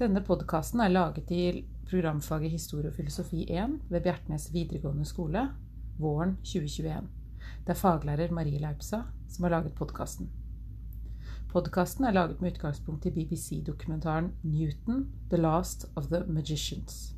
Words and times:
Denne 0.00 0.22
podkasten 0.24 0.80
er 0.80 0.88
laget 0.88 1.28
i 1.28 1.64
programfaget 1.84 2.54
Historie 2.54 2.88
og 2.88 2.94
filosofi 2.96 3.42
1 3.52 3.74
ved 3.92 4.00
Bjertnæs 4.00 4.46
videregående 4.54 5.04
skole 5.04 5.42
våren 5.98 6.36
2021. 6.36 7.02
Det 7.66 7.74
er 7.74 7.76
faglærer 7.76 8.32
Marie 8.32 8.58
Laupsa 8.62 9.02
som 9.28 9.44
har 9.44 9.50
laget 9.50 9.74
podkasten. 9.76 10.30
Podkasten 11.52 12.04
er 12.08 12.16
laget 12.16 12.40
med 12.40 12.52
utgangspunkt 12.52 13.06
i 13.06 13.10
BBC-dokumentaren 13.10 14.30
'Newton 14.44 15.04
The 15.28 15.36
Last 15.36 15.84
of 15.96 16.06
the 16.06 16.20
Magicians'. 16.20 17.14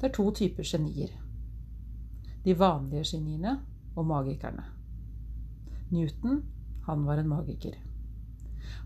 Det 0.00 0.08
er 0.08 0.14
to 0.14 0.30
typer 0.30 0.62
genier. 0.64 1.12
De 2.44 2.58
vanlige 2.58 3.04
geniene 3.04 3.60
og 3.96 4.06
magikerne. 4.06 4.64
Newton, 5.90 6.44
han 6.86 7.06
var 7.06 7.18
en 7.18 7.28
magiker. 7.28 7.85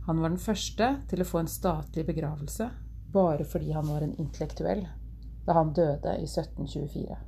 Han 0.06 0.20
var 0.20 0.32
den 0.32 0.42
første 0.42 0.92
til 1.10 1.22
å 1.22 1.28
få 1.28 1.42
en 1.42 1.50
statlig 1.50 2.06
begravelse 2.08 2.70
bare 3.12 3.44
fordi 3.44 3.72
han 3.74 3.88
var 3.90 4.04
en 4.06 4.14
intellektuell, 4.22 4.84
da 5.46 5.56
han 5.56 5.72
døde 5.74 6.14
i 6.20 6.26
1724. 6.28 7.18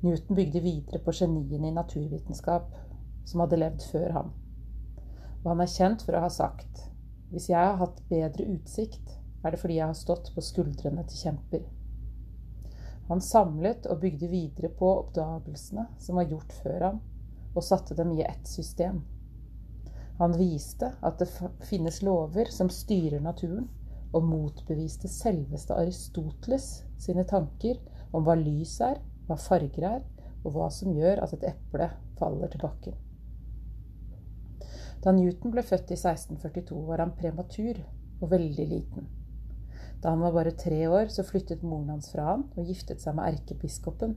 Newton 0.00 0.36
bygde 0.36 0.62
videre 0.64 0.98
på 1.04 1.12
geniene 1.14 1.68
i 1.68 1.76
naturvitenskap 1.76 2.72
som 3.28 3.44
hadde 3.44 3.60
levd 3.60 3.84
før 3.92 4.14
ham. 4.16 4.30
Og 5.42 5.52
han 5.52 5.62
er 5.62 5.70
kjent 5.70 6.02
for 6.06 6.16
å 6.16 6.24
ha 6.24 6.30
sagt 6.32 6.86
hvis 7.30 7.50
jeg 7.52 7.60
har 7.62 7.78
hatt 7.78 8.00
bedre 8.10 8.48
utsikt, 8.56 9.12
er 9.44 9.54
det 9.54 9.60
fordi 9.60 9.76
jeg 9.78 9.86
har 9.86 9.98
stått 9.98 10.32
på 10.34 10.42
skuldrene 10.42 11.04
til 11.06 11.28
kjemper. 11.28 11.62
Han 13.10 13.22
samlet 13.22 13.86
og 13.90 14.02
bygde 14.02 14.28
videre 14.30 14.70
på 14.74 14.88
oppdagelsene 15.04 15.86
som 16.02 16.18
var 16.18 16.28
gjort 16.30 16.52
før 16.62 16.84
ham, 16.88 16.98
og 17.54 17.64
satte 17.66 17.96
dem 17.98 18.12
i 18.14 18.22
ett 18.22 18.46
system. 18.46 19.00
Han 20.20 20.36
viste 20.36 20.90
at 21.00 21.20
det 21.20 21.30
finnes 21.64 22.02
lover 22.04 22.50
som 22.52 22.68
styrer 22.68 23.22
naturen, 23.24 23.70
og 24.12 24.26
motbeviste 24.26 25.08
selveste 25.08 25.76
Aristoteles 25.78 26.66
sine 27.00 27.24
tanker 27.24 27.78
om 28.12 28.26
hva 28.26 28.34
lys 28.36 28.74
er, 28.84 28.98
hva 29.28 29.38
farger 29.38 29.86
er, 29.86 30.02
og 30.42 30.56
hva 30.56 30.66
som 30.74 30.92
gjør 30.92 31.22
at 31.24 31.32
et 31.36 31.46
eple 31.52 31.86
faller 32.18 32.52
til 32.52 32.64
bakken. 32.64 32.98
Da 35.00 35.14
Newton 35.16 35.54
ble 35.54 35.64
født 35.64 35.94
i 35.94 35.96
1642, 35.96 36.82
var 36.90 37.00
han 37.00 37.16
prematur 37.16 37.80
og 38.20 38.28
veldig 38.34 38.68
liten. 38.68 39.08
Da 40.02 40.12
han 40.12 40.20
var 40.20 40.36
bare 40.36 40.56
tre 40.56 40.82
år, 40.88 41.08
så 41.08 41.24
flyttet 41.24 41.64
moren 41.64 41.94
hans 41.94 42.10
fra 42.12 42.28
han 42.32 42.44
og 42.56 42.68
giftet 42.68 43.00
seg 43.00 43.16
med 43.16 43.32
erkebiskopen. 43.32 44.16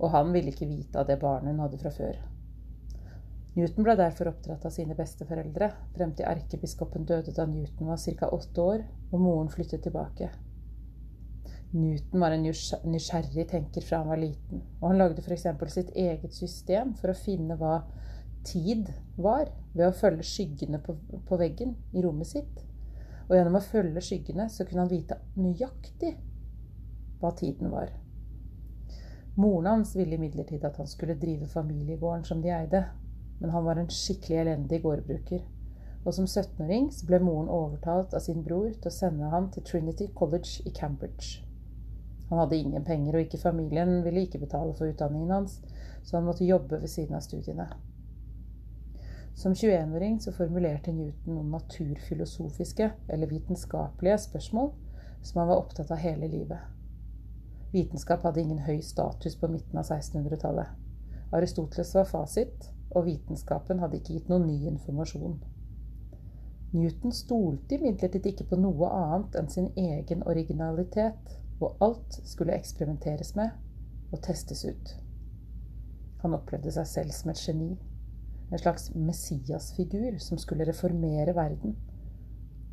Og 0.00 0.12
han 0.16 0.32
ville 0.32 0.52
ikke 0.52 0.68
vite 0.68 1.00
av 1.00 1.08
det 1.08 1.20
barnet 1.20 1.52
hun 1.52 1.64
hadde 1.66 1.80
fra 1.80 1.92
før. 1.92 2.29
Newton 3.56 3.82
ble 3.82 3.96
derfor 3.98 4.30
oppdratt 4.30 4.64
av 4.68 4.70
sine 4.70 4.94
besteforeldre, 4.94 5.72
frem 5.96 6.12
til 6.14 6.28
erkebiskopen 6.30 7.06
døde 7.08 7.34
da 7.34 7.48
Newton 7.50 7.90
var 7.90 7.98
ca. 7.98 8.28
åtte 8.30 8.62
år 8.62 8.84
og 9.10 9.18
moren 9.18 9.50
flyttet 9.50 9.82
tilbake. 9.82 10.30
Newton 11.72 12.22
var 12.22 12.34
en 12.34 12.46
nysgjerrig 12.46 13.46
tenker 13.50 13.84
fra 13.86 14.00
han 14.02 14.10
var 14.10 14.22
liten, 14.22 14.62
og 14.80 14.88
han 14.90 14.98
lagde 14.98 15.22
f.eks. 15.22 15.46
sitt 15.70 15.90
eget 15.94 16.34
system 16.34 16.94
for 16.98 17.10
å 17.10 17.18
finne 17.18 17.58
hva 17.58 17.80
tid 18.46 18.90
var, 19.16 19.50
ved 19.74 19.86
å 19.86 19.94
følge 19.94 20.26
skyggene 20.26 20.80
på, 20.82 20.96
på 21.26 21.38
veggen 21.38 21.76
i 21.94 22.02
rommet 22.02 22.30
sitt. 22.30 22.64
Og 23.28 23.36
gjennom 23.36 23.58
å 23.58 23.62
følge 23.62 24.02
skyggene 24.02 24.48
så 24.50 24.66
kunne 24.66 24.86
han 24.86 24.90
vite 24.90 25.20
nøyaktig 25.38 26.16
hva 27.20 27.30
tiden 27.38 27.70
var. 27.70 27.92
Moren 29.38 29.70
hans 29.70 29.94
ville 29.94 30.18
imidlertid 30.18 30.64
at 30.66 30.80
han 30.80 30.90
skulle 30.90 31.18
drive 31.18 31.46
familiegården 31.50 32.26
som 32.26 32.42
de 32.42 32.50
eide, 32.50 32.82
men 33.40 33.50
han 33.50 33.64
var 33.64 33.80
en 33.80 33.90
skikkelig 33.90 34.38
elendig 34.44 34.82
gårdbruker. 34.84 35.42
Og 36.04 36.14
som 36.16 36.24
17-åring 36.24 36.88
ble 37.08 37.20
moren 37.24 37.50
overtalt 37.52 38.14
av 38.16 38.24
sin 38.24 38.44
bror 38.44 38.70
til 38.72 38.88
å 38.88 38.94
sende 38.94 39.28
ham 39.32 39.50
til 39.52 39.64
Trinity 39.66 40.08
College 40.16 40.64
i 40.64 40.72
Cambridge. 40.76 41.42
Han 42.30 42.38
hadde 42.38 42.56
ingen 42.56 42.84
penger, 42.86 43.16
og 43.16 43.26
ikke 43.26 43.42
familien 43.42 44.04
ville 44.04 44.24
ikke 44.24 44.40
betale 44.40 44.74
for 44.78 44.88
utdanningen 44.88 45.34
hans, 45.34 45.58
så 46.04 46.16
han 46.16 46.28
måtte 46.28 46.46
jobbe 46.46 46.78
ved 46.80 46.88
siden 46.88 47.18
av 47.18 47.24
studiene. 47.26 47.66
Som 49.34 49.52
21-åring 49.52 50.20
så 50.20 50.32
formulerte 50.36 50.92
Newton 50.92 51.34
noen 51.34 51.52
naturfilosofiske 51.54 52.90
eller 53.08 53.30
vitenskapelige 53.30 54.18
spørsmål 54.26 54.70
som 55.22 55.40
han 55.40 55.48
var 55.48 55.62
opptatt 55.62 55.90
av 55.90 56.02
hele 56.02 56.28
livet. 56.28 56.60
Vitenskap 57.72 58.24
hadde 58.26 58.42
ingen 58.42 58.62
høy 58.66 58.80
status 58.82 59.36
på 59.38 59.48
midten 59.48 59.78
av 59.78 59.86
1600-tallet. 59.86 60.70
Aristoteles 61.32 61.94
var 61.94 62.08
fasit, 62.10 62.70
og 62.90 63.06
vitenskapen 63.06 63.80
hadde 63.82 64.00
ikke 64.00 64.16
gitt 64.16 64.30
noen 64.30 64.46
ny 64.48 64.56
informasjon. 64.70 65.38
Newton 66.70 67.14
stolte 67.14 67.76
imidlertid 67.76 68.26
ikke 68.30 68.46
på 68.52 68.58
noe 68.60 68.88
annet 68.94 69.36
enn 69.40 69.50
sin 69.50 69.70
egen 69.78 70.22
originalitet, 70.30 71.36
og 71.60 71.82
alt 71.84 72.20
skulle 72.24 72.54
eksperimenteres 72.56 73.34
med 73.36 73.50
og 74.14 74.22
testes 74.24 74.62
ut. 74.64 74.94
Han 76.22 76.36
opplevde 76.36 76.72
seg 76.74 76.86
selv 76.88 77.14
som 77.16 77.32
et 77.32 77.42
geni, 77.42 77.70
en 78.50 78.58
slags 78.62 78.88
messiasfigur 78.94 80.18
som 80.22 80.38
skulle 80.40 80.66
reformere 80.68 81.34
verden, 81.36 81.76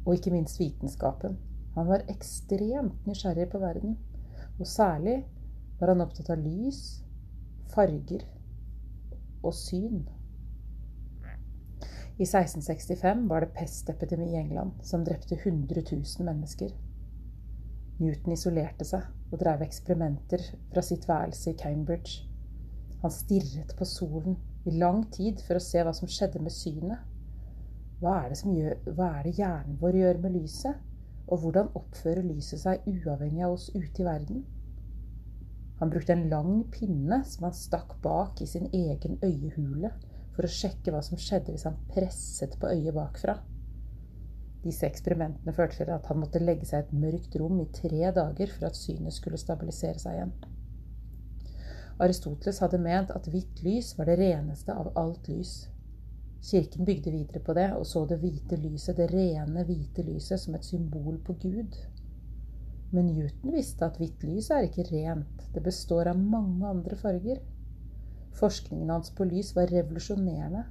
og 0.05 0.16
ikke 0.16 0.34
minst 0.34 0.59
vitenskapen. 0.61 1.38
Han 1.75 1.89
var 1.89 2.05
ekstremt 2.09 3.05
nysgjerrig 3.05 3.49
på 3.51 3.61
verden, 3.61 3.97
og 4.57 4.67
særlig 4.67 5.19
var 5.79 5.94
han 5.94 6.01
opptatt 6.01 6.31
av 6.34 6.41
lys, 6.41 7.03
farger 7.73 8.23
og 9.44 9.53
syn. 9.56 10.06
I 12.18 12.25
1665 12.25 13.28
var 13.30 13.46
det 13.46 13.53
pestepidemi 13.53 14.31
i 14.31 14.40
England 14.40 14.72
som 14.84 15.03
drepte 15.06 15.36
100 15.38 15.84
000 15.92 16.25
mennesker. 16.25 16.72
Newton 18.00 18.34
isolerte 18.34 18.86
seg 18.86 19.06
og 19.31 19.40
drev 19.42 19.62
eksperimenter 19.66 20.42
fra 20.72 20.81
sitt 20.86 21.06
værelse 21.09 21.52
i 21.52 21.58
Cambridge. 21.58 22.24
Han 23.03 23.14
stirret 23.14 23.76
på 23.78 23.86
solen 23.86 24.38
i 24.66 24.74
lang 24.74 25.03
tid 25.14 25.42
for 25.46 25.59
å 25.59 25.64
se 25.64 25.84
hva 25.86 25.94
som 25.94 26.09
skjedde 26.09 26.42
med 26.42 26.53
synet. 26.53 27.06
Hva 28.02 28.20
er 28.24 28.34
det, 28.34 28.42
gjør, 28.42 28.76
hva 28.97 29.12
er 29.20 29.24
det 29.26 29.38
hjernen 29.38 29.78
vår 29.81 30.02
gjør 30.02 30.22
med 30.26 30.38
lyset? 30.40 30.84
Og 31.28 31.42
hvordan 31.44 31.70
oppfører 31.76 32.26
lyset 32.26 32.62
seg 32.64 32.86
uavhengig 32.90 33.46
av 33.46 33.58
oss 33.58 33.70
ute 33.76 34.02
i 34.02 34.06
verden? 34.06 34.46
Han 35.80 35.92
brukte 35.94 36.14
en 36.14 36.30
lang 36.30 36.64
pinne 36.74 37.22
som 37.26 37.48
han 37.48 37.54
stakk 37.54 37.98
bak 38.02 38.42
i 38.42 38.48
sin 38.50 38.70
egen 38.74 39.20
øyehule 39.22 39.92
for 40.36 40.46
å 40.46 40.54
sjekke 40.54 40.94
hva 40.94 41.04
som 41.06 41.22
skjedde 41.22 41.54
hvis 41.54 41.68
han 41.70 41.78
presset 41.92 42.58
på 42.62 42.70
øyet 42.72 42.96
bakfra. 42.98 43.38
Disse 44.66 44.88
eksperimentene 44.90 45.54
førte 45.54 45.80
til 45.80 45.94
at 45.94 46.10
han 46.10 46.20
måtte 46.22 46.42
legge 46.42 46.66
seg 46.66 46.82
i 46.82 46.86
et 46.88 47.00
mørkt 47.06 47.38
rom 47.40 47.62
i 47.62 47.70
tre 47.74 48.12
dager 48.14 48.52
for 48.54 48.70
at 48.70 48.78
synet 48.78 49.16
skulle 49.16 49.40
stabilisere 49.42 50.02
seg 50.02 50.18
igjen. 50.18 50.34
Aristoteles 52.04 52.59
hadde 52.62 52.82
ment 52.82 53.14
at 53.14 53.30
hvitt 53.34 53.64
lys 53.66 53.94
var 53.98 54.09
det 54.09 54.20
reneste 54.20 54.74
av 54.74 54.92
alt 55.00 55.30
lys. 55.32 55.54
Kirken 56.46 56.86
bygde 56.86 57.14
videre 57.14 57.42
på 57.44 57.56
det 57.58 57.72
og 57.74 57.86
så 57.90 58.04
det 58.09 58.20
hvite 58.22 58.59
lyset, 58.62 58.98
det 59.00 59.09
rene, 59.14 59.64
hvite 59.66 60.06
lyset, 60.06 60.42
som 60.42 60.58
et 60.58 60.66
symbol 60.66 61.18
på 61.26 61.34
Gud. 61.42 61.78
Men 62.92 63.09
Newton 63.12 63.52
visste 63.52 63.88
at 63.88 63.98
hvitt 64.00 64.24
lys 64.24 64.50
er 64.53 64.68
ikke 64.68 64.88
rent, 64.88 65.44
det 65.53 65.64
består 65.66 66.08
av 66.12 66.20
mange 66.20 66.68
andre 66.70 66.96
farger. 67.00 67.42
Forskningen 68.38 68.92
hans 68.94 69.12
på 69.16 69.28
lys 69.28 69.53
var 69.58 69.72
revolusjonerende, 69.74 70.64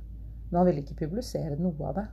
men 0.49 0.59
han 0.59 0.69
ville 0.69 0.85
ikke 0.85 1.01
publisere 1.03 1.59
noe 1.61 1.91
av 1.91 1.99
det. 1.99 2.07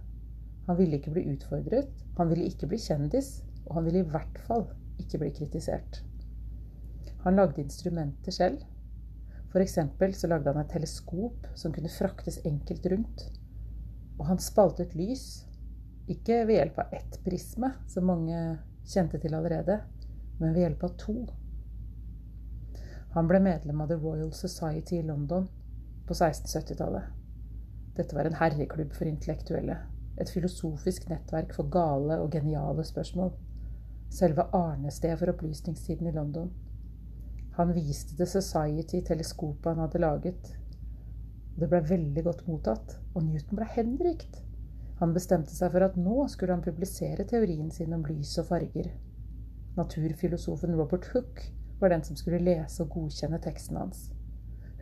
Han 0.67 0.79
ville 0.79 0.99
ikke 0.99 1.13
bli 1.15 1.27
utfordret, 1.33 1.91
han 2.17 2.31
ville 2.31 2.49
ikke 2.49 2.67
bli 2.71 2.79
kjendis, 2.81 3.37
og 3.67 3.77
han 3.77 3.87
ville 3.87 4.03
i 4.03 4.09
hvert 4.09 4.41
fall 4.47 4.65
ikke 4.99 5.21
bli 5.21 5.31
kritisert. 5.37 6.01
Han 7.23 7.39
lagde 7.39 7.63
instrumenter 7.63 8.35
selv. 8.35 8.63
For 9.53 9.63
så 9.63 10.27
lagde 10.27 10.49
han 10.49 10.63
et 10.63 10.71
teleskop 10.73 11.47
som 11.55 11.71
kunne 11.71 11.91
fraktes 11.93 12.39
enkelt 12.43 12.85
rundt. 12.89 13.27
Og 14.17 14.25
han 14.25 14.41
spaltet 14.41 14.95
lys, 14.97 15.45
ikke 16.09 16.41
ved 16.47 16.57
hjelp 16.57 16.79
av 16.81 16.95
ett 16.97 17.19
prisme, 17.23 17.69
som 17.87 18.09
mange 18.09 18.39
kjente 18.89 19.19
til 19.21 19.35
allerede, 19.37 19.77
men 20.39 20.53
ved 20.53 20.65
hjelp 20.65 20.83
av 20.83 20.95
to. 21.01 21.15
Han 23.13 23.27
ble 23.29 23.39
medlem 23.45 23.81
av 23.81 23.91
The 23.91 23.99
Royal 24.01 24.31
Society 24.33 24.97
i 24.97 25.05
London 25.05 25.47
på 26.07 26.13
1670-tallet. 26.13 27.11
Dette 27.97 28.15
var 28.17 28.25
en 28.25 28.39
herreklubb 28.39 28.95
for 28.97 29.05
intellektuelle. 29.05 29.77
Et 30.17 30.29
filosofisk 30.29 31.05
nettverk 31.09 31.53
for 31.53 31.69
gale 31.73 32.17
og 32.21 32.33
geniale 32.33 32.85
spørsmål. 32.85 33.29
Selve 34.13 34.47
arnestedet 34.57 35.19
for 35.19 35.33
opplysningstiden 35.33 36.09
i 36.09 36.15
London. 36.15 36.49
Han 37.57 37.73
viste 37.73 38.17
The 38.17 38.25
Society 38.25 39.01
teleskopet 39.05 39.69
han 39.71 39.85
hadde 39.85 40.01
laget. 40.01 40.55
Det 41.59 41.69
ble 41.69 41.83
veldig 41.85 42.23
godt 42.25 42.47
mottatt, 42.47 42.97
og 43.13 43.25
Newton 43.27 43.59
ble 43.59 43.69
henrykt. 43.75 44.41
Han 44.97 45.13
bestemte 45.13 45.53
seg 45.53 45.73
for 45.73 45.85
at 45.85 45.97
nå 46.01 46.25
skulle 46.33 46.55
han 46.55 46.65
publisere 46.65 47.25
teorien 47.29 47.69
sin 47.71 47.93
om 47.93 48.05
lys 48.09 48.37
og 48.41 48.49
farger. 48.49 48.89
Naturfilosofen 49.75 50.75
Robert 50.75 51.05
Hooke 51.13 51.49
var 51.79 51.89
den 51.89 52.03
som 52.03 52.15
skulle 52.15 52.39
lese 52.39 52.83
og 52.83 52.91
godkjenne 52.93 53.39
teksten 53.41 53.79
hans. 53.81 54.11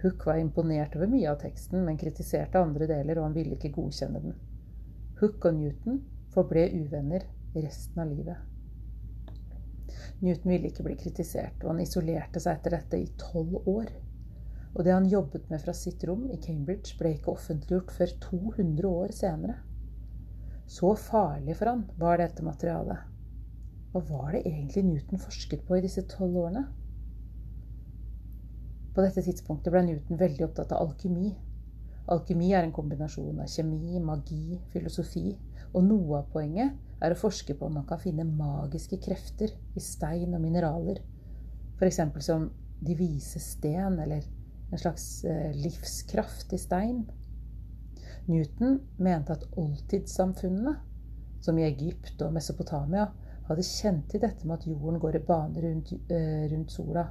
Hooke 0.02 0.28
var 0.28 0.42
imponert 0.42 0.96
over 0.98 1.08
mye 1.08 1.30
av 1.32 1.38
teksten, 1.40 1.86
men 1.86 2.00
kritiserte 2.02 2.60
andre 2.60 2.88
deler, 2.90 3.20
og 3.20 3.30
han 3.30 3.36
ville 3.38 3.56
ikke 3.56 3.72
godkjenne 3.76 4.20
den. 4.24 4.36
Hooke 5.22 5.48
og 5.48 5.60
Newton 5.60 6.02
forble 6.34 6.66
uvenner 6.76 7.24
resten 7.56 8.02
av 8.04 8.12
livet. 8.12 8.36
Newton 10.22 10.52
ville 10.52 10.72
ikke 10.72 10.86
bli 10.86 10.98
kritisert, 11.00 11.64
og 11.64 11.72
han 11.72 11.84
isolerte 11.86 12.42
seg 12.44 12.60
etter 12.60 12.76
dette 12.76 13.00
i 13.00 13.08
tolv 13.22 13.62
år. 13.70 13.94
Og 14.76 14.84
det 14.86 14.96
han 14.96 15.08
jobbet 15.12 15.48
med 15.52 15.64
fra 15.64 15.76
sitt 15.78 16.04
rom 16.08 16.28
i 16.32 16.40
Cambridge, 16.42 16.98
ble 17.00 17.14
ikke 17.16 17.32
offentliggjort 17.36 17.96
før 17.96 18.18
200 18.28 18.92
år 18.92 19.16
senere. 19.16 19.56
Så 20.68 20.94
farlig 21.00 21.56
for 21.60 21.72
han 21.74 21.88
var 22.00 22.20
dette 22.22 22.44
materialet. 22.44 23.11
Hva 23.92 24.02
var 24.08 24.36
det 24.36 24.46
egentlig 24.48 24.86
Newton 24.88 25.20
forsket 25.20 25.66
på 25.68 25.76
i 25.76 25.84
disse 25.84 26.06
tolv 26.08 26.38
årene? 26.46 26.64
På 28.96 29.04
dette 29.04 29.24
tidspunktet 29.24 29.72
ble 29.72 29.82
Newton 29.88 30.20
veldig 30.20 30.46
opptatt 30.48 30.72
av 30.76 30.86
alkymi. 30.86 31.32
Alkymi 32.12 32.52
er 32.56 32.66
en 32.66 32.76
kombinasjon 32.76 33.40
av 33.44 33.52
kjemi, 33.52 34.00
magi, 34.04 34.60
filosofi, 34.72 35.36
og 35.72 35.86
noe 35.88 36.22
av 36.22 36.32
poenget 36.32 36.76
er 37.04 37.14
å 37.14 37.20
forske 37.20 37.56
på 37.58 37.68
om 37.68 37.80
man 37.80 37.88
kan 37.88 38.00
finne 38.02 38.28
magiske 38.28 39.00
krefter 39.04 39.54
i 39.76 39.84
stein 39.84 40.36
og 40.36 40.44
mineraler, 40.44 41.00
f.eks. 41.80 42.02
som 42.24 42.50
de 42.82 42.96
vise 42.98 43.40
sten, 43.44 43.98
eller 44.00 44.24
en 44.72 44.80
slags 44.80 45.24
eh, 45.28 45.52
livskraft 45.56 46.54
i 46.56 46.60
stein. 46.60 47.04
Newton 48.28 48.80
mente 49.02 49.36
at 49.36 49.48
oldtidssamfunnene, 49.60 50.78
som 51.42 51.58
i 51.58 51.66
Egypt 51.66 52.22
og 52.22 52.36
Mesopotamia, 52.36 53.10
hadde 53.48 53.66
kjent 53.68 54.08
til 54.12 54.22
dette 54.24 54.48
med 54.48 54.60
at 54.60 54.68
jorden 54.68 55.00
går 55.02 55.18
i 55.18 55.24
bane 55.28 55.64
rundt, 55.66 55.94
uh, 56.12 56.44
rundt 56.52 56.72
sola. 56.72 57.08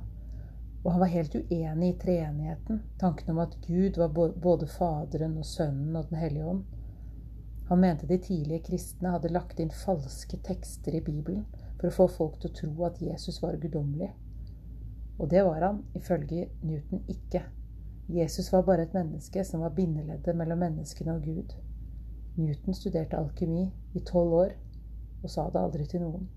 Og 0.82 0.93
han 0.93 1.00
var 1.03 1.12
helt 1.12 1.35
uenig 1.35 1.88
i 1.91 1.99
treenigheten, 2.00 2.82
tanken 2.99 3.31
om 3.35 3.43
at 3.43 3.56
Gud 3.67 3.99
var 4.00 4.15
både 4.41 4.67
Faderen 4.67 5.37
og 5.38 5.44
Sønnen 5.44 5.97
og 5.97 6.09
Den 6.09 6.23
hellige 6.23 6.47
ånd. 6.47 6.62
Han 7.69 7.81
mente 7.81 8.06
de 8.06 8.19
tidlige 8.19 8.65
kristne 8.67 9.12
hadde 9.12 9.31
lagt 9.31 9.61
inn 9.61 9.71
falske 9.71 10.41
tekster 10.43 10.97
i 10.97 11.03
Bibelen 11.05 11.44
for 11.79 11.87
å 11.87 11.94
få 11.94 12.06
folk 12.17 12.41
til 12.41 12.50
å 12.50 12.56
tro 12.56 12.87
at 12.88 13.03
Jesus 13.05 13.43
var 13.43 13.61
guddommelig. 13.61 14.09
Og 15.21 15.29
det 15.31 15.44
var 15.44 15.62
han, 15.62 15.82
ifølge 15.94 16.49
Newton, 16.62 17.05
ikke. 17.09 17.44
Jesus 18.09 18.49
var 18.53 18.65
bare 18.67 18.88
et 18.88 18.97
menneske 18.97 19.44
som 19.44 19.61
var 19.62 19.77
bindeleddet 19.77 20.35
mellom 20.37 20.65
menneskene 20.65 21.15
og 21.15 21.29
Gud. 21.29 21.55
Newton 22.41 22.75
studerte 22.75 23.21
alkymi 23.21 23.69
i 23.94 24.03
tolv 24.09 24.35
år 24.41 24.56
og 25.22 25.32
sa 25.32 25.46
det 25.52 25.61
aldri 25.61 25.87
til 25.88 26.05
noen. 26.05 26.28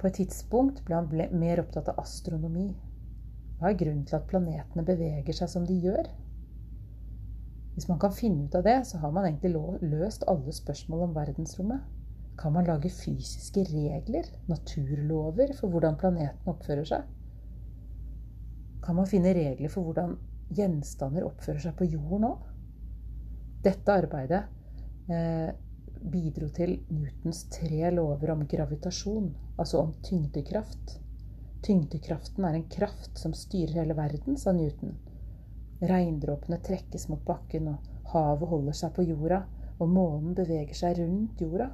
På 0.00 0.10
et 0.10 0.18
tidspunkt 0.18 0.82
ble 0.84 0.98
han 0.98 1.08
ble 1.08 1.30
mer 1.32 1.62
opptatt 1.62 1.88
av 1.92 2.02
astronomi. 2.02 2.68
Hva 3.56 3.70
er 3.70 3.78
grunnen 3.80 4.04
til 4.04 4.18
at 4.18 4.26
planetene 4.28 4.84
beveger 4.84 5.38
seg 5.38 5.48
som 5.48 5.64
de 5.68 5.78
gjør? 5.80 6.10
Hvis 7.74 7.88
man 7.88 7.98
kan 8.02 8.14
finne 8.14 8.46
ut 8.46 8.54
av 8.54 8.66
det, 8.66 8.76
så 8.86 9.00
har 9.02 9.14
man 9.14 9.26
egentlig 9.26 9.54
løst 9.82 10.26
alle 10.30 10.52
spørsmål 10.54 11.08
om 11.08 11.16
verdensrommet. 11.16 11.86
Kan 12.38 12.52
man 12.54 12.66
lage 12.66 12.90
fysiske 12.90 13.64
regler, 13.70 14.28
naturlover, 14.50 15.54
for 15.58 15.70
hvordan 15.70 15.98
planeten 15.98 16.50
oppfører 16.50 16.86
seg? 16.86 17.08
Kan 18.84 18.98
man 18.98 19.08
finne 19.08 19.32
regler 19.34 19.72
for 19.72 19.86
hvordan 19.86 20.16
gjenstander 20.54 21.26
oppfører 21.26 21.62
seg 21.64 21.76
på 21.78 21.88
jorden 21.88 22.28
òg? 22.28 22.42
Dette 23.64 23.94
arbeidet 23.96 24.42
eh, 25.08 25.54
bidro 26.12 26.48
til 26.52 26.76
Newtons 26.92 27.44
tre 27.52 27.90
lover 27.94 28.34
om 28.34 28.44
gravitasjon, 28.48 29.30
altså 29.56 29.80
om 29.80 29.94
tyngdekraft. 30.04 30.98
Tyngdekraften 31.64 32.44
er 32.44 32.58
en 32.58 32.68
kraft 32.68 33.18
som 33.18 33.32
styrer 33.36 33.80
hele 33.80 33.96
verden, 33.96 34.36
sa 34.36 34.52
Newton. 34.52 34.98
Regndråpene 35.80 36.60
trekkes 36.64 37.08
mot 37.08 37.24
bakken, 37.24 37.70
og 37.72 38.12
havet 38.12 38.50
holder 38.50 38.76
seg 38.76 38.92
på 38.96 39.06
jorda, 39.08 39.44
og 39.78 39.90
månen 39.90 40.36
beveger 40.36 40.76
seg 40.76 41.00
rundt 41.00 41.40
jorda. 41.40 41.70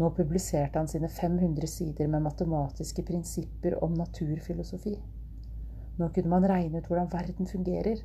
Nå 0.00 0.10
publiserte 0.16 0.78
han 0.78 0.88
sine 0.88 1.08
500 1.12 1.68
sider 1.68 2.08
med 2.08 2.24
matematiske 2.24 3.04
prinsipper 3.08 3.78
om 3.84 3.96
naturfilosofi. 3.96 4.94
Nå 6.00 6.08
kunne 6.14 6.32
man 6.32 6.46
regne 6.48 6.80
ut 6.80 6.86
hvordan 6.88 7.10
verden 7.12 7.48
fungerer. 7.50 8.00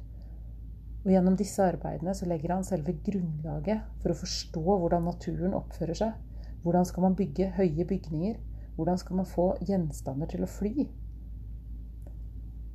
Og 1.05 1.11
gjennom 1.13 1.35
disse 1.37 1.61
arbeidene 1.61 2.15
så 2.17 2.25
legger 2.25 2.55
han 2.55 2.65
selve 2.65 2.95
grunnlaget 3.05 3.83
for 4.01 4.11
å 4.11 4.17
forstå 4.17 4.63
hvordan 4.65 5.05
naturen 5.05 5.53
oppfører 5.53 5.99
seg. 5.99 6.15
Hvordan 6.65 6.87
skal 6.89 7.05
man 7.05 7.17
bygge 7.19 7.51
høye 7.59 7.85
bygninger? 7.85 8.39
Hvordan 8.75 8.97
skal 8.97 9.19
man 9.21 9.29
få 9.29 9.51
gjenstander 9.69 10.31
til 10.31 10.47
å 10.47 10.49
fly? 10.49 10.87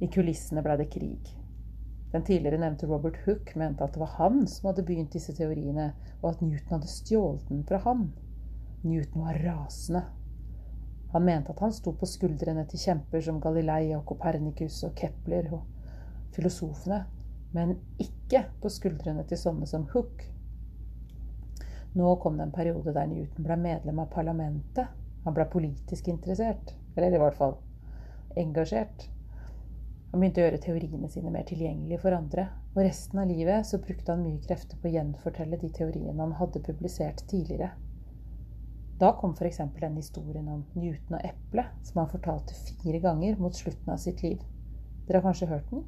I 0.00 0.09
kulissene 0.15 0.62
ble 0.62 0.79
det 0.79 0.87
krig. 0.94 1.35
Den 2.15 2.23
tidligere 2.27 2.62
nevnte 2.62 2.87
Robert 2.87 3.19
Hooke 3.27 3.59
mente 3.59 3.85
at 3.85 3.94
det 3.94 4.00
var 4.03 4.15
han 4.17 4.47
som 4.50 4.71
hadde 4.71 4.87
begynt 4.87 5.12
disse 5.15 5.35
teoriene, 5.35 5.91
og 6.23 6.31
at 6.33 6.41
Newton 6.43 6.79
hadde 6.79 6.91
stjålet 6.91 7.50
den 7.50 7.67
fra 7.67 7.83
han. 7.85 8.09
Newton 8.87 9.26
var 9.26 9.43
rasende. 9.43 10.06
Han 11.12 11.26
mente 11.26 11.50
at 11.50 11.61
han 11.67 11.75
sto 11.75 11.93
på 11.99 12.06
skuldrene 12.06 12.62
til 12.71 12.83
kjemper 12.83 13.23
som 13.26 13.43
Galilei 13.43 13.91
og 13.97 14.06
Copernicus 14.06 14.85
og 14.87 14.94
Kepler 14.99 15.50
og 15.59 15.67
filosofene, 16.35 17.05
men 17.56 17.76
ikke 18.02 18.44
på 18.62 18.70
skuldrene 18.73 19.25
til 19.29 19.41
sånne 19.41 19.67
som 19.67 19.87
Hook. 19.93 20.25
Nå 21.99 22.14
kom 22.23 22.37
det 22.38 22.47
en 22.47 22.55
periode 22.55 22.94
der 22.94 23.08
Newton 23.11 23.47
ble 23.47 23.56
medlem 23.58 23.99
av 23.99 24.12
parlamentet. 24.12 24.93
Han 25.25 25.35
ble 25.37 25.49
politisk 25.50 26.08
interessert, 26.08 26.76
eller 26.97 27.17
i 27.17 27.20
hvert 27.20 27.38
fall 27.38 27.56
engasjert. 28.38 29.08
Han 30.11 30.23
begynte 30.23 30.43
å 30.43 30.47
gjøre 30.47 30.62
teoriene 30.62 31.11
sine 31.11 31.31
mer 31.35 31.44
tilgjengelige 31.47 32.02
for 32.02 32.14
andre, 32.14 32.49
og 32.75 32.82
resten 32.87 33.20
av 33.23 33.31
livet 33.31 33.67
så 33.67 33.79
brukte 33.82 34.14
han 34.14 34.25
mye 34.25 34.43
krefter 34.43 34.79
på 34.79 34.88
å 34.88 34.94
gjenfortelle 34.94 35.58
de 35.58 35.70
teoriene 35.75 36.19
han 36.23 36.35
hadde 36.38 36.62
publisert 36.67 37.23
tidligere. 37.31 37.73
Da 39.00 39.12
kom 39.17 39.32
f.eks. 39.32 39.62
den 39.81 39.97
historien 39.97 40.49
om 40.52 40.64
Newton 40.75 41.17
og 41.17 41.25
eplet, 41.25 41.70
som 41.88 42.02
han 42.02 42.11
fortalte 42.11 42.55
fire 42.55 43.00
ganger 43.00 43.38
mot 43.41 43.56
slutten 43.56 43.94
av 43.94 44.02
sitt 44.02 44.23
liv. 44.23 44.43
Dere 45.06 45.19
har 45.19 45.31
kanskje 45.31 45.49
hørt 45.50 45.70
den? 45.70 45.87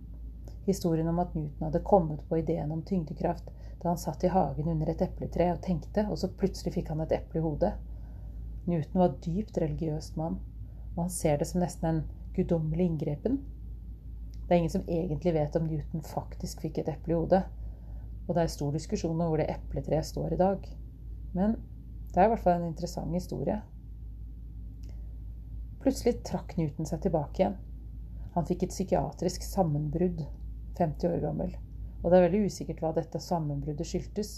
Historien 0.67 1.09
om 1.11 1.19
at 1.19 1.35
Newton 1.35 1.67
hadde 1.67 1.82
kommet 1.85 2.23
på 2.29 2.38
ideen 2.38 2.73
om 2.73 2.82
tyngdekraft 2.87 3.50
da 3.82 3.91
han 3.91 3.99
satt 3.99 4.25
i 4.25 4.31
hagen 4.31 4.69
under 4.70 4.93
et 4.93 5.03
epletre 5.03 5.49
og 5.56 5.62
tenkte, 5.64 6.05
og 6.06 6.19
så 6.19 6.31
plutselig 6.31 6.76
fikk 6.76 6.93
han 6.93 7.03
et 7.03 7.17
eple 7.17 7.41
i 7.41 7.43
hodet. 7.43 7.73
Newton 8.70 9.00
var 9.03 9.17
dypt 9.25 9.59
religiøst 9.59 10.17
mann, 10.20 10.38
og 10.94 11.00
han 11.06 11.11
ser 11.11 11.41
det 11.41 11.49
som 11.50 11.64
nesten 11.64 11.88
en 11.88 12.05
guddommelig 12.37 12.87
inngrepen 12.93 13.41
det 14.53 14.56
er 14.56 14.61
ingen 14.61 14.70
som 14.70 14.88
egentlig 14.88 15.32
vet 15.35 15.55
om 15.56 15.64
Newton 15.64 16.03
faktisk 16.05 16.61
fikk 16.61 16.82
et 16.82 16.88
eple 16.93 17.14
i 17.14 17.17
hodet. 17.17 17.43
Og 18.26 18.35
det 18.35 18.43
er 18.43 18.50
stor 18.53 18.75
diskusjon 18.75 19.14
om 19.14 19.31
hvor 19.31 19.41
det 19.41 19.47
epletreet 19.49 20.05
står 20.05 20.35
i 20.35 20.41
dag. 20.43 20.67
Men 21.32 21.55
det 22.12 22.21
er 22.21 22.26
i 22.26 22.33
hvert 22.35 22.42
fall 22.42 22.59
en 22.59 22.66
interessant 22.69 23.14
historie. 23.16 23.54
Plutselig 25.81 26.19
trakk 26.28 26.52
Newton 26.59 26.90
seg 26.90 27.00
tilbake 27.00 27.40
igjen. 27.40 27.57
Han 28.35 28.45
fikk 28.50 28.66
et 28.66 28.75
psykiatrisk 28.75 29.49
sammenbrudd, 29.49 30.21
50 30.79 31.09
år 31.12 31.21
gammel. 31.25 31.52
Og 32.02 32.11
det 32.11 32.19
er 32.19 32.26
veldig 32.26 32.47
usikkert 32.49 32.83
hva 32.83 32.93
dette 32.97 33.21
sammenbruddet 33.23 33.87
skyldtes. 33.87 34.33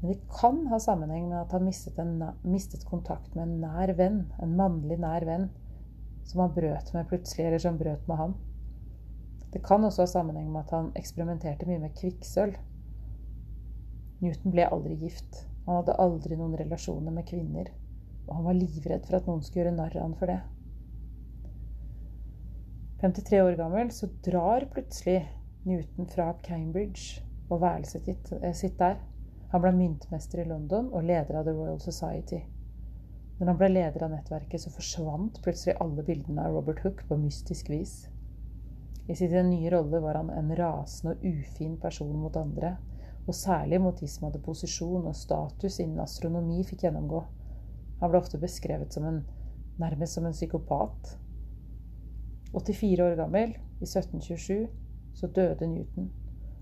Men 0.00 0.12
det 0.12 0.20
kan 0.30 0.60
ha 0.70 0.78
sammenheng 0.80 1.26
med 1.28 1.40
at 1.40 1.54
han 1.56 1.66
mistet, 1.66 1.98
en, 1.98 2.22
mistet 2.46 2.84
kontakt 2.88 3.34
med 3.34 3.44
en 3.44 3.56
nær 3.64 3.92
venn, 3.98 4.20
en 4.42 4.54
mannlig 4.56 4.98
nær 5.02 5.26
venn, 5.26 5.48
som 6.28 6.44
han 6.44 6.54
brøt 6.54 6.92
med 6.94 7.08
plutselig, 7.10 7.48
eller 7.48 7.62
som 7.62 7.80
brøt 7.80 8.06
med 8.08 8.20
han. 8.20 8.36
Det 9.52 9.62
kan 9.64 9.84
også 9.84 10.04
ha 10.04 10.10
sammenheng 10.10 10.50
med 10.52 10.66
at 10.66 10.74
han 10.76 10.90
eksperimenterte 10.98 11.66
mye 11.68 11.82
med 11.82 11.96
kvikksølv. 11.98 12.58
Newton 14.22 14.54
ble 14.54 14.66
aldri 14.68 14.96
gift. 15.00 15.44
Han 15.66 15.80
hadde 15.80 15.96
aldri 16.02 16.36
noen 16.36 16.56
relasjoner 16.58 17.14
med 17.14 17.26
kvinner. 17.28 17.70
Og 18.28 18.36
han 18.36 18.46
var 18.48 18.58
livredd 18.58 19.06
for 19.08 19.18
at 19.18 19.28
noen 19.28 19.42
skulle 19.44 19.64
gjøre 19.64 19.76
narr 19.76 19.96
av 19.96 20.04
han 20.04 20.16
for 20.20 20.30
det. 20.30 20.38
53 22.98 23.42
år 23.46 23.58
gammel 23.58 23.92
så 23.94 24.08
drar 24.26 24.66
plutselig 24.72 25.20
Newton 25.68 26.08
fra 26.08 26.32
Cambridge 26.42 27.22
og 27.48 27.62
værelset 27.62 28.08
eh, 28.08 28.54
sitt 28.56 28.78
der. 28.80 28.98
Han 29.52 29.64
ble 29.64 29.72
myntmester 29.76 30.42
i 30.42 30.48
London 30.48 30.90
og 30.92 31.04
leder 31.08 31.40
av 31.40 31.46
The 31.46 31.54
Royal 31.56 31.80
Society. 31.80 32.42
Når 33.38 33.52
han 33.52 33.58
ble 33.60 33.68
leder 33.70 34.02
av 34.04 34.10
nettverket, 34.12 34.60
så 34.60 34.72
forsvant 34.74 35.38
plutselig 35.44 35.76
alle 35.80 36.04
bildene 36.04 36.44
av 36.44 36.56
Robert 36.56 36.82
Hooke 36.84 37.06
på 37.08 37.20
mystisk 37.20 37.70
vis. 37.70 38.08
I 39.08 39.14
sin 39.16 39.36
nye 39.48 39.70
rolle 39.72 40.00
var 40.04 40.18
han 40.18 40.32
en 40.34 40.50
rasende 40.58 41.14
og 41.14 41.22
ufin 41.24 41.78
person 41.80 42.16
mot 42.18 42.36
andre, 42.36 42.74
og 43.28 43.36
særlig 43.36 43.78
mot 43.80 44.00
de 44.00 44.08
som 44.08 44.26
hadde 44.26 44.42
posisjon 44.44 45.06
og 45.06 45.16
status 45.16 45.78
innen 45.80 46.02
astronomi, 46.02 46.60
fikk 46.66 46.84
gjennomgå. 46.84 47.22
Han 48.00 48.10
ble 48.10 48.20
ofte 48.20 48.40
beskrevet 48.42 48.92
som 48.92 49.06
en, 49.08 49.22
nærmest 49.80 50.18
som 50.18 50.26
en 50.26 50.36
psykopat. 50.36 51.14
84 52.52 53.06
år 53.06 53.16
gammel, 53.22 53.54
i 53.78 53.86
1727, 53.86 54.66
så 55.18 55.26
døde 55.26 55.66
Newton, 55.66 56.10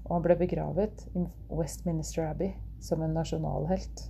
og 0.07 0.17
han 0.17 0.25
ble 0.25 0.37
begravet 0.41 1.03
i 1.15 1.27
Westminster 1.53 2.31
Abbey 2.31 2.55
som 2.81 3.03
en 3.05 3.13
nasjonalhelt. 3.17 4.07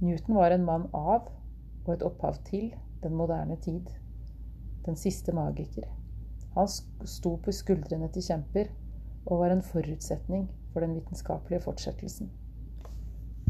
Newton 0.00 0.38
var 0.40 0.54
en 0.54 0.64
mann 0.64 0.86
av 0.96 1.28
og 1.84 1.90
et 1.92 2.04
opphav 2.06 2.38
til 2.48 2.70
den 3.02 3.16
moderne 3.18 3.58
tid. 3.60 3.90
Den 4.86 4.96
siste 4.96 5.34
magiker. 5.36 5.84
Han 6.56 6.68
sto 6.68 7.34
på 7.44 7.52
skuldrene 7.52 8.08
til 8.14 8.24
kjemper 8.24 8.70
og 9.26 9.42
var 9.42 9.52
en 9.52 9.64
forutsetning 9.64 10.48
for 10.72 10.80
den 10.80 10.96
vitenskapelige 10.96 11.60
fortsettelsen. 11.66 12.30